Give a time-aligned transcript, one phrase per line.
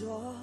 [0.00, 0.34] Jó,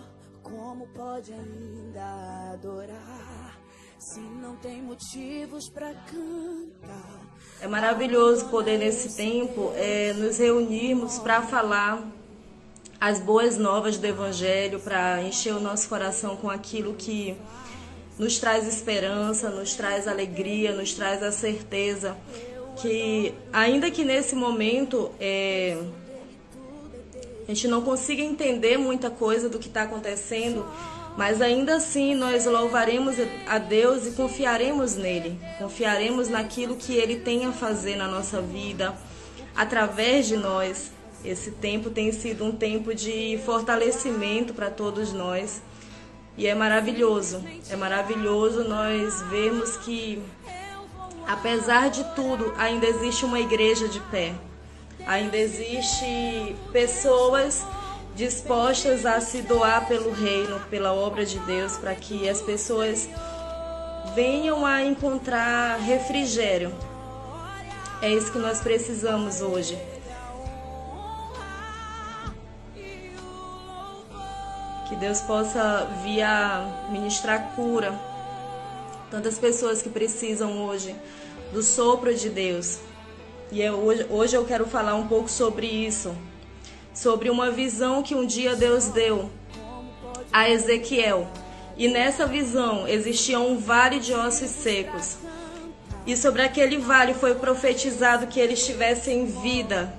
[0.44, 3.60] como pode ainda adorar
[3.98, 7.26] se não tem motivos para cantar?
[7.60, 12.08] É maravilhoso poder nesse tempo é, nos reunirmos para falar
[13.02, 17.36] as boas novas do Evangelho, para encher o nosso coração com aquilo que
[18.20, 22.16] nos traz esperança, nos traz alegria, nos traz a certeza
[22.80, 25.82] que, ainda que nesse momento é,
[27.48, 30.66] a gente não consiga entender muita coisa do que está acontecendo,
[31.16, 33.16] mas ainda assim nós louvaremos
[33.48, 38.94] a Deus e confiaremos nele, confiaremos naquilo que ele tem a fazer na nossa vida,
[39.56, 40.92] através de nós.
[41.24, 45.62] Esse tempo tem sido um tempo de fortalecimento para todos nós.
[46.38, 50.22] E é maravilhoso, é maravilhoso nós vermos que,
[51.26, 54.36] apesar de tudo, ainda existe uma igreja de pé.
[55.08, 57.66] Ainda existe pessoas
[58.14, 63.08] dispostas a se doar pelo reino, pela obra de Deus, para que as pessoas
[64.14, 66.76] venham a encontrar refrigério.
[68.02, 69.78] É isso que nós precisamos hoje.
[74.90, 77.98] Que Deus possa vir a ministrar cura.
[79.10, 80.94] Tantas pessoas que precisam hoje
[81.54, 82.80] do sopro de Deus.
[83.52, 86.16] E eu, hoje, hoje eu quero falar um pouco sobre isso.
[86.94, 89.30] Sobre uma visão que um dia Deus deu
[90.32, 91.28] a Ezequiel.
[91.78, 95.18] E nessa visão existia um vale de ossos secos.
[96.06, 99.94] E sobre aquele vale foi profetizado que eles tivessem vida.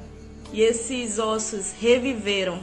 [0.53, 2.61] E esses ossos reviveram.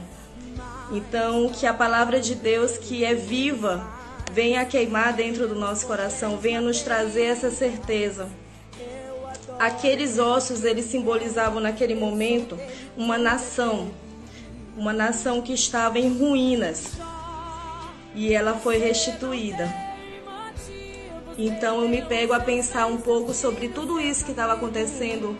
[0.92, 3.84] Então, que a palavra de Deus, que é viva,
[4.32, 8.28] venha queimar dentro do nosso coração, venha nos trazer essa certeza.
[9.58, 12.58] Aqueles ossos, eles simbolizavam naquele momento
[12.96, 13.90] uma nação,
[14.76, 16.92] uma nação que estava em ruínas
[18.14, 19.72] e ela foi restituída.
[21.38, 25.36] Então eu me pego a pensar um pouco sobre tudo isso que estava acontecendo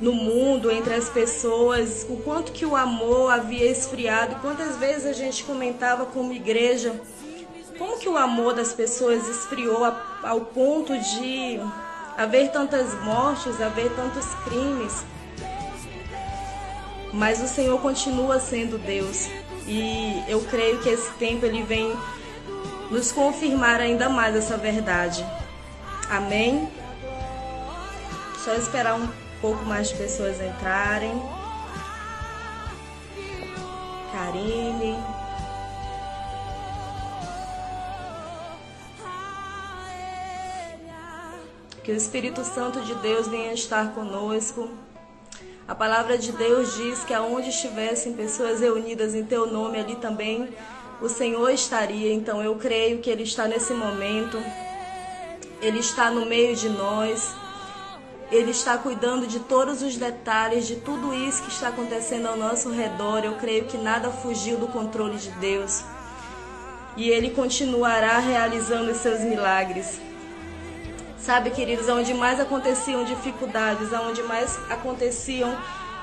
[0.00, 5.12] no mundo, entre as pessoas, o quanto que o amor havia esfriado, quantas vezes a
[5.12, 6.98] gente comentava como igreja,
[7.78, 9.84] como que o amor das pessoas esfriou
[10.22, 11.60] ao ponto de
[12.18, 15.04] haver tantas mortes, haver tantos crimes.
[17.12, 19.30] Mas o Senhor continua sendo Deus
[19.66, 21.96] e eu creio que esse tempo ele vem
[22.90, 25.24] nos confirmar ainda mais essa verdade.
[26.10, 26.68] Amém?
[28.44, 29.08] Só esperar um
[29.40, 31.22] pouco mais de pessoas entrarem.
[34.12, 35.17] Karine.
[41.88, 44.68] Que o Espírito Santo de Deus venha estar conosco.
[45.66, 50.50] A palavra de Deus diz que aonde estivessem pessoas reunidas em teu nome, ali também
[51.00, 52.12] o Senhor estaria.
[52.12, 54.36] Então eu creio que Ele está nesse momento.
[55.62, 57.34] Ele está no meio de nós.
[58.30, 62.68] Ele está cuidando de todos os detalhes, de tudo isso que está acontecendo ao nosso
[62.68, 63.24] redor.
[63.24, 65.82] Eu creio que nada fugiu do controle de Deus.
[66.98, 70.06] E Ele continuará realizando os seus milagres.
[71.20, 75.56] Sabe, queridos, onde mais aconteciam dificuldades, onde mais aconteciam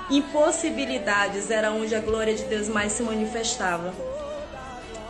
[0.10, 3.94] impossibilidades, era onde a glória de Deus mais se manifestava.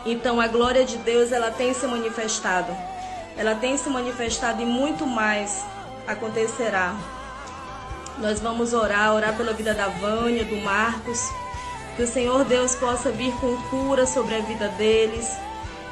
[0.06, 2.74] Então a glória de Deus, ela tem se manifestado.
[3.36, 5.64] Ela tem se manifestado e muito mais
[6.06, 6.94] acontecerá.
[8.18, 11.28] Nós vamos orar, orar pela vida da Vânia, do Marcos.
[11.96, 15.28] Que o Senhor Deus possa vir com cura sobre a vida deles.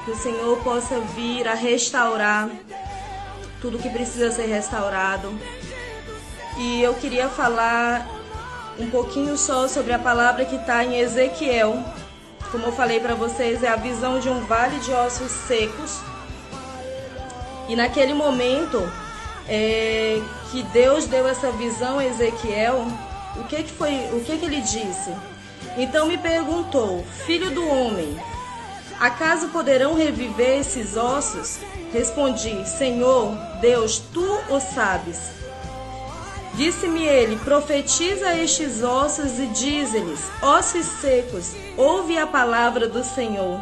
[0.04, 2.48] Que o Senhor possa vir a restaurar
[3.64, 5.32] tudo que precisa ser restaurado.
[6.58, 8.06] E eu queria falar
[8.78, 11.82] um pouquinho só sobre a palavra que está em Ezequiel.
[12.50, 15.98] Como eu falei para vocês, é a visão de um vale de ossos secos.
[17.66, 18.86] E naquele momento,
[19.48, 22.86] é, que Deus deu essa visão a Ezequiel,
[23.34, 25.10] o que, que foi, o que, que ele disse?
[25.78, 28.14] Então me perguntou, filho do homem,
[29.04, 31.58] acaso poderão reviver esses ossos?
[31.92, 35.18] Respondi, Senhor, Deus, tu o sabes.
[36.54, 43.60] Disse-me ele: Profetiza estes ossos e dize-lhes: Ossos secos, ouve a palavra do Senhor.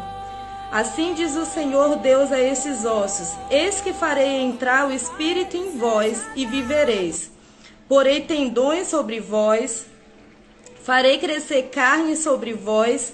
[0.71, 5.77] Assim diz o Senhor Deus a esses ossos: Eis que farei entrar o espírito em
[5.77, 7.31] vós e vivereis.
[7.89, 9.85] Porei tendões sobre vós,
[10.83, 13.13] farei crescer carne sobre vós,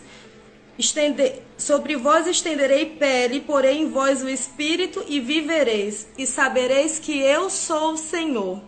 [0.78, 7.20] estender, sobre vós estenderei pele, porei em vós o espírito e vivereis, e sabereis que
[7.20, 8.60] eu sou o Senhor.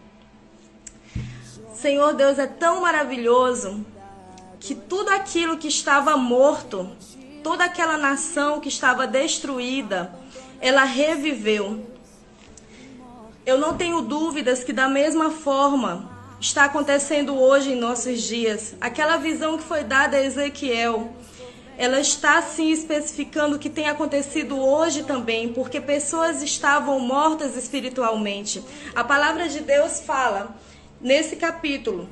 [1.74, 3.84] Senhor Deus é tão maravilhoso
[4.60, 6.88] que tudo aquilo que estava morto
[7.42, 10.14] toda aquela nação que estava destruída,
[10.60, 11.86] ela reviveu.
[13.46, 16.10] Eu não tenho dúvidas que da mesma forma
[16.40, 18.76] está acontecendo hoje em nossos dias.
[18.80, 21.14] Aquela visão que foi dada a Ezequiel,
[21.82, 28.64] ela está sim especificando o que tem acontecido hoje também, porque pessoas estavam mortas espiritualmente.
[28.94, 30.56] A palavra de Deus fala
[31.02, 32.08] nesse capítulo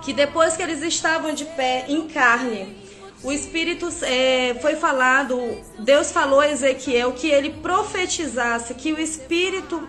[0.00, 2.76] que depois que eles estavam de pé em carne,
[3.20, 5.40] o Espírito é, foi falado,
[5.80, 9.88] Deus falou a Ezequiel que ele profetizasse que o Espírito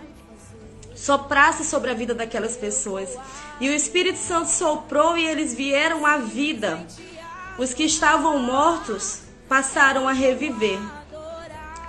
[0.96, 3.16] soprasse sobre a vida daquelas pessoas.
[3.60, 6.84] E o Espírito Santo soprou e eles vieram à vida.
[7.58, 10.78] Os que estavam mortos passaram a reviver.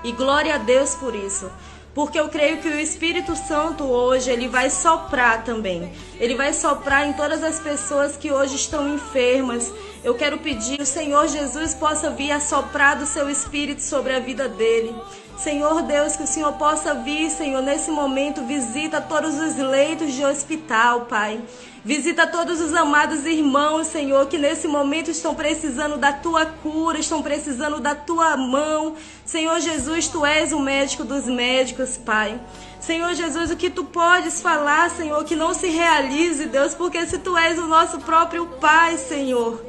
[0.03, 1.51] E glória a Deus por isso.
[1.93, 5.91] Porque eu creio que o Espírito Santo hoje ele vai soprar também.
[6.19, 9.73] Ele vai soprar em todas as pessoas que hoje estão enfermas.
[10.03, 14.13] Eu quero pedir que o Senhor Jesus possa vir a soprar do seu espírito sobre
[14.13, 14.95] a vida dele.
[15.37, 20.25] Senhor Deus, que o Senhor possa vir, Senhor, nesse momento, visita todos os leitos de
[20.25, 21.39] hospital, Pai.
[21.85, 27.21] Visita todos os amados irmãos, Senhor, que nesse momento estão precisando da tua cura, estão
[27.21, 28.95] precisando da tua mão.
[29.23, 32.41] Senhor Jesus, tu és o médico dos médicos, Pai.
[32.79, 37.19] Senhor Jesus, o que tu podes falar, Senhor, que não se realize, Deus, porque se
[37.19, 39.66] tu és o nosso próprio Pai, Senhor.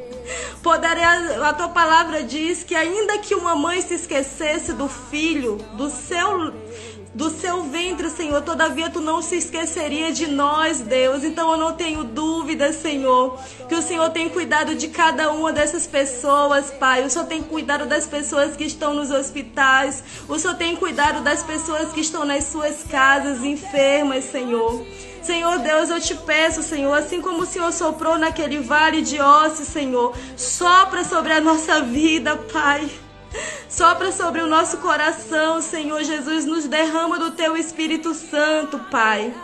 [0.62, 5.88] Poderia, a tua palavra diz que ainda que uma mãe se esquecesse do filho, do
[5.88, 6.52] seu
[7.14, 11.24] do seu ventre, Senhor, todavia tu não se esqueceria de nós, Deus.
[11.24, 13.36] Então eu não tenho dúvida, Senhor,
[13.68, 17.04] que o Senhor tem cuidado de cada uma dessas pessoas, Pai.
[17.04, 20.02] O Senhor tem cuidado das pessoas que estão nos hospitais.
[20.28, 24.86] O Senhor tem cuidado das pessoas que estão nas suas casas enfermas, Senhor.
[25.28, 29.68] Senhor Deus, eu te peço, Senhor, assim como o Senhor soprou naquele vale de ossos,
[29.68, 32.90] Senhor, sopra sobre a nossa vida, Pai.
[33.68, 39.34] Sopra sobre o nosso coração, Senhor Jesus, nos derrama do teu Espírito Santo, Pai.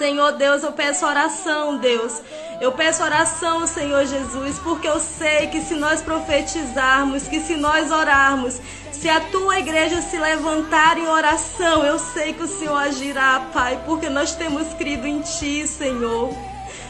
[0.00, 2.22] Senhor Deus, eu peço oração, Deus.
[2.58, 7.90] Eu peço oração, Senhor Jesus, porque eu sei que se nós profetizarmos, que se nós
[7.90, 8.58] orarmos,
[8.90, 13.78] se a tua igreja se levantar em oração, eu sei que o Senhor agirá, Pai,
[13.84, 16.34] porque nós temos crido em Ti, Senhor.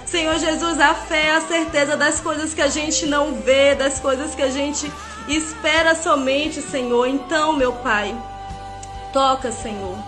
[0.06, 3.98] Senhor Jesus, a fé é a certeza das coisas que a gente não vê, das
[3.98, 4.88] coisas que a gente
[5.26, 7.08] espera somente, Senhor.
[7.08, 8.16] Então, meu Pai,
[9.12, 9.98] toca, Senhor.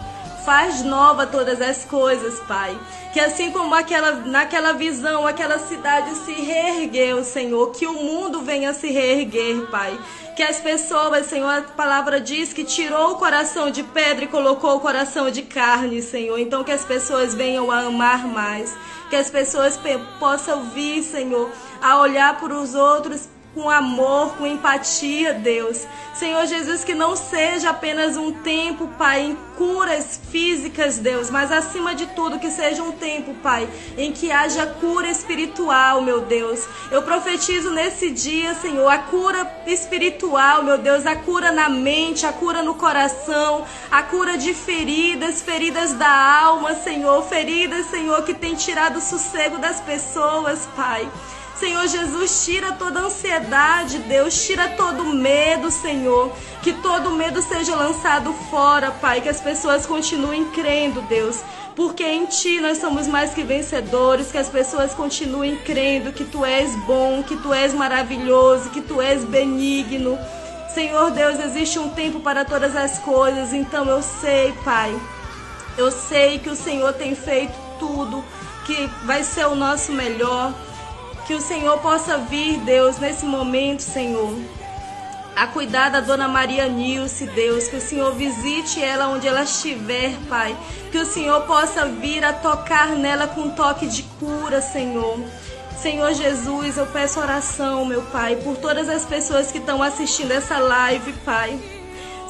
[0.45, 2.77] Faz nova todas as coisas, Pai.
[3.13, 8.73] Que assim como aquela, naquela visão, aquela cidade se reergueu, Senhor, que o mundo venha
[8.73, 9.97] se reerguer, Pai.
[10.35, 14.77] Que as pessoas, Senhor, a palavra diz que tirou o coração de pedra e colocou
[14.77, 16.39] o coração de carne, Senhor.
[16.39, 18.75] Então que as pessoas venham a amar mais.
[19.11, 19.79] Que as pessoas
[20.19, 21.51] possam vir, Senhor,
[21.83, 25.87] a olhar para os outros com amor, com empatia, Deus.
[26.15, 31.95] Senhor Jesus, que não seja apenas um tempo, Pai, em curas físicas, Deus, mas acima
[31.95, 36.67] de tudo que seja um tempo, Pai, em que haja cura espiritual, meu Deus.
[36.91, 42.33] Eu profetizo nesse dia, Senhor, a cura espiritual, meu Deus, a cura na mente, a
[42.33, 48.55] cura no coração, a cura de feridas, feridas da alma, Senhor, feridas, Senhor, que tem
[48.55, 51.09] tirado o sossego das pessoas, Pai.
[51.63, 56.33] Senhor Jesus, tira toda ansiedade, Deus, tira todo medo, Senhor.
[56.61, 61.39] Que todo medo seja lançado fora, Pai, que as pessoas continuem crendo, Deus.
[61.77, 66.45] Porque em Ti nós somos mais que vencedores, que as pessoas continuem crendo que Tu
[66.45, 70.19] és bom, que Tu és maravilhoso, que Tu és benigno.
[70.75, 75.01] Senhor Deus, existe um tempo para todas as coisas, então eu sei, Pai.
[75.79, 78.25] Eu sei que o Senhor tem feito tudo,
[78.67, 80.53] que vai ser o nosso melhor.
[81.33, 84.39] Que o Senhor possa vir, Deus, nesse momento, Senhor,
[85.35, 87.69] a cuidar da dona Maria Nilce, Deus.
[87.69, 90.55] Que o Senhor visite ela onde ela estiver, Pai.
[90.91, 95.19] Que o Senhor possa vir a tocar nela com um toque de cura, Senhor.
[95.81, 100.59] Senhor Jesus, eu peço oração, meu Pai, por todas as pessoas que estão assistindo essa
[100.59, 101.59] live, Pai.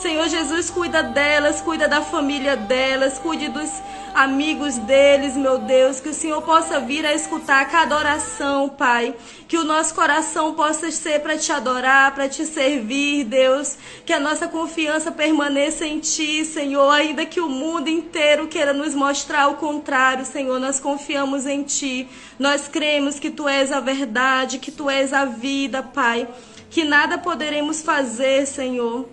[0.03, 3.71] Senhor Jesus, cuida delas, cuida da família delas, cuide dos
[4.13, 9.15] amigos deles, meu Deus, que o Senhor possa vir a escutar cada oração, Pai,
[9.47, 14.19] que o nosso coração possa ser para te adorar, para te servir, Deus, que a
[14.19, 19.55] nossa confiança permaneça em Ti, Senhor, ainda que o mundo inteiro queira nos mostrar o
[19.55, 22.09] contrário, Senhor, nós confiamos em Ti,
[22.41, 26.27] nós cremos que Tu és a verdade, que Tu és a vida, Pai,
[26.69, 29.09] que nada poderemos fazer, Senhor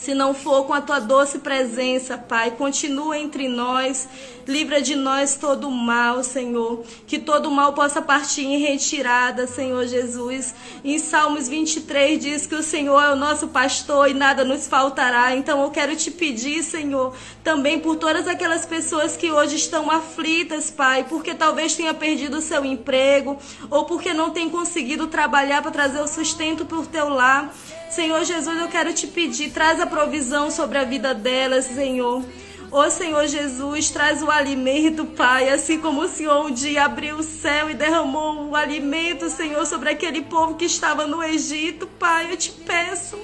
[0.00, 2.52] se não for com a tua doce presença, Pai.
[2.52, 4.08] Continua entre nós,
[4.48, 6.82] livra de nós todo o mal, Senhor.
[7.06, 10.54] Que todo mal possa partir em retirada, Senhor Jesus.
[10.82, 15.36] Em Salmos 23 diz que o Senhor é o nosso pastor e nada nos faltará.
[15.36, 17.14] Então eu quero te pedir, Senhor,
[17.44, 22.42] também por todas aquelas pessoas que hoje estão aflitas, Pai, porque talvez tenha perdido o
[22.42, 23.36] seu emprego
[23.68, 27.52] ou porque não tem conseguido trabalhar para trazer o sustento para o teu lar.
[27.90, 32.24] Senhor Jesus, eu quero te pedir, traz a provisão sobre a vida delas, Senhor.
[32.70, 37.22] Ô Senhor Jesus, traz o alimento, Pai, assim como o Senhor um dia abriu o
[37.22, 42.36] céu e derramou o alimento, Senhor, sobre aquele povo que estava no Egito, Pai, eu
[42.36, 43.18] te peço.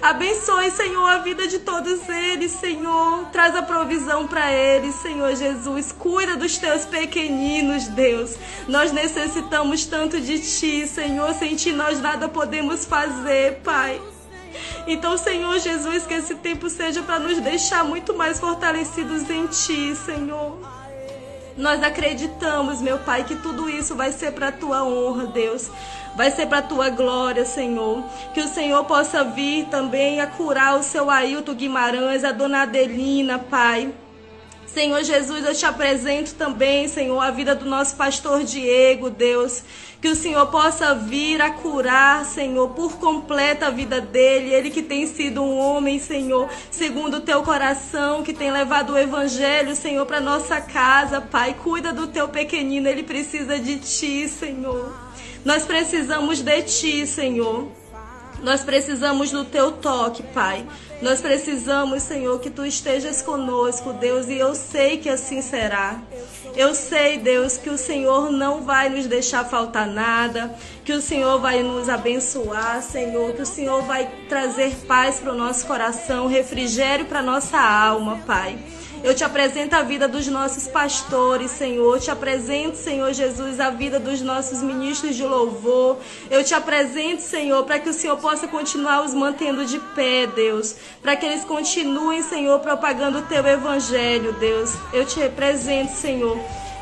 [0.00, 3.26] Abençoe, Senhor, a vida de todos eles, Senhor.
[3.32, 5.92] Traz a provisão para eles, Senhor Jesus.
[5.92, 8.36] Cuida dos teus pequeninos, Deus.
[8.68, 11.32] Nós necessitamos tanto de ti, Senhor.
[11.34, 14.00] Sem ti nós nada podemos fazer, Pai.
[14.86, 19.94] Então, Senhor Jesus, que esse tempo seja para nos deixar muito mais fortalecidos em Ti,
[19.96, 20.85] Senhor.
[21.56, 25.70] Nós acreditamos, meu Pai, que tudo isso vai ser para a tua honra, Deus.
[26.14, 28.02] Vai ser para a tua glória, Senhor.
[28.34, 33.38] Que o Senhor possa vir também a curar o seu Ailton Guimarães, a dona Adelina,
[33.38, 33.92] Pai.
[34.66, 39.62] Senhor Jesus, eu te apresento também, Senhor, a vida do nosso pastor Diego, Deus.
[40.00, 44.52] Que o Senhor possa vir a curar, Senhor, por completa a vida dele.
[44.52, 48.98] Ele que tem sido um homem, Senhor, segundo o teu coração, que tem levado o
[48.98, 51.54] evangelho, Senhor, para nossa casa, Pai.
[51.54, 54.92] Cuida do teu pequenino, ele precisa de ti, Senhor.
[55.44, 57.68] Nós precisamos de ti, Senhor.
[58.42, 60.66] Nós precisamos do teu toque, Pai.
[61.00, 66.00] Nós precisamos, Senhor, que tu estejas conosco, Deus, e eu sei que assim será.
[66.56, 71.38] Eu sei, Deus, que o Senhor não vai nos deixar faltar nada, que o Senhor
[71.38, 77.04] vai nos abençoar, Senhor, que o Senhor vai trazer paz para o nosso coração, refrigério
[77.04, 78.58] para nossa alma, Pai.
[79.02, 81.96] Eu te apresento a vida dos nossos pastores, Senhor.
[81.96, 85.98] Eu te apresento, Senhor Jesus, a vida dos nossos ministros de louvor.
[86.30, 90.76] Eu te apresento, Senhor, para que o Senhor possa continuar os mantendo de pé, Deus.
[91.02, 94.74] Para que eles continuem, Senhor, propagando o teu evangelho, Deus.
[94.92, 96.38] Eu te represento, Senhor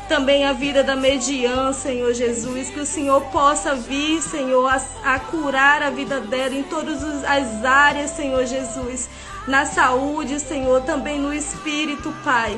[0.07, 4.81] também a vida da mediã, Senhor Jesus, que o Senhor possa vir, Senhor, a,
[5.15, 9.09] a curar a vida dela em todas as áreas, Senhor Jesus,
[9.47, 12.57] na saúde, Senhor, também no espírito, Pai.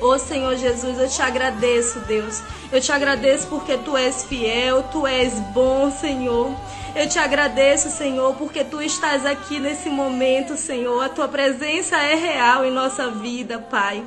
[0.00, 2.42] Ô oh, Senhor Jesus, eu te agradeço, Deus.
[2.70, 6.54] Eu te agradeço porque tu és fiel, tu és bom, Senhor.
[6.94, 11.02] Eu te agradeço, Senhor, porque tu estás aqui nesse momento, Senhor.
[11.02, 14.04] A tua presença é real em nossa vida, Pai.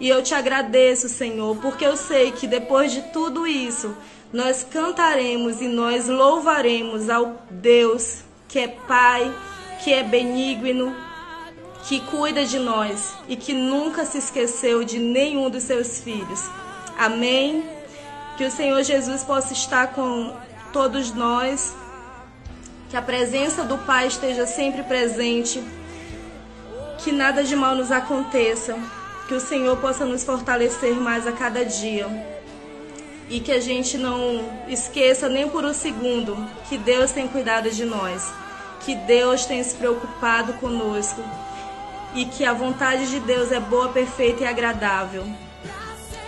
[0.00, 3.96] E eu te agradeço, Senhor, porque eu sei que depois de tudo isso,
[4.32, 9.34] nós cantaremos e nós louvaremos ao Deus que é Pai,
[9.82, 10.94] que é benigno,
[11.84, 16.48] que cuida de nós e que nunca se esqueceu de nenhum dos seus filhos.
[16.98, 17.64] Amém.
[18.36, 20.34] Que o Senhor Jesus possa estar com
[20.72, 21.74] todos nós,
[22.88, 25.62] que a presença do Pai esteja sempre presente,
[26.98, 28.78] que nada de mal nos aconteça,
[29.28, 32.08] que o Senhor possa nos fortalecer mais a cada dia
[33.28, 36.34] e que a gente não esqueça nem por um segundo
[36.66, 38.32] que Deus tem cuidado de nós,
[38.80, 41.22] que Deus tem se preocupado conosco
[42.14, 45.26] e que a vontade de Deus é boa, perfeita e agradável.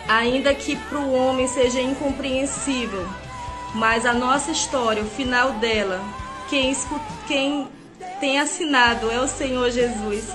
[0.06, 3.08] Ainda que para o homem seja incompreensível,
[3.74, 6.02] mas a nossa história, o final dela,
[6.50, 6.76] quem,
[7.26, 7.66] quem
[8.18, 10.28] tem assinado é o Senhor Jesus.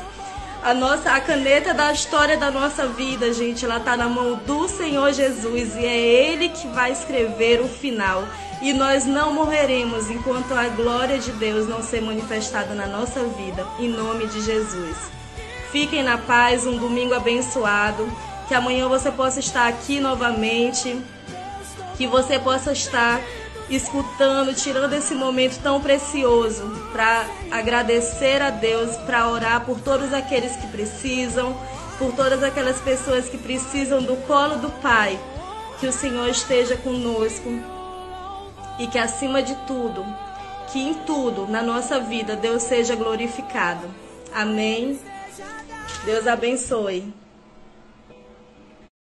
[0.65, 4.67] A nossa a caneta da história da nossa vida, gente, ela tá na mão do
[4.67, 8.27] Senhor Jesus e é ele que vai escrever o final.
[8.63, 13.63] E nós não morreremos enquanto a glória de Deus não ser manifestada na nossa vida,
[13.77, 14.97] em nome de Jesus.
[15.71, 18.11] Fiquem na paz, um domingo abençoado.
[18.47, 20.99] Que amanhã você possa estar aqui novamente.
[21.95, 23.21] Que você possa estar
[23.69, 30.55] escutando, tirando esse momento tão precioso para agradecer a Deus, para orar por todos aqueles
[30.55, 31.57] que precisam,
[31.97, 35.19] por todas aquelas pessoas que precisam do colo do Pai.
[35.79, 37.49] Que o Senhor esteja conosco
[38.79, 40.05] e que acima de tudo,
[40.71, 43.87] que em tudo na nossa vida Deus seja glorificado.
[44.33, 44.99] Amém.
[46.05, 47.24] Deus abençoe.